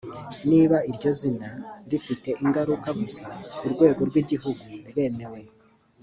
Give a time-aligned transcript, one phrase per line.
[0.49, 1.49] niba iryo zina
[1.91, 3.23] rifite ingaruka gusa
[3.57, 5.39] ku rwego rwi gihugu riremewe.